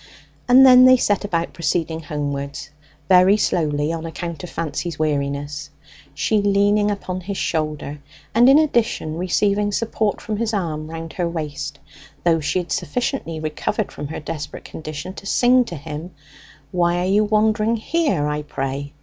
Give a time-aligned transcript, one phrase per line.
[0.47, 2.71] And then they set about proceeding homewards,
[3.07, 5.69] very slowly on account of Fancy's weariness,
[6.15, 8.01] she leaning upon his shoulder,
[8.33, 11.77] and in addition receiving support from his arm round her waist;
[12.23, 16.15] though she had sufficiently recovered from her desperate condition to sing to him,
[16.71, 18.93] 'Why are you wandering here, I pray?'